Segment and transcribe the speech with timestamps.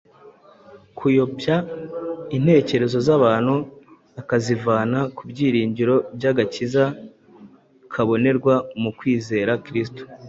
[0.97, 1.55] Kuyobya
[2.37, 3.55] intekerezo z’abantu
[4.21, 6.83] akazivana ku byiringiro by’agakiza
[7.93, 10.01] kabonerwa mu kwizera Kristo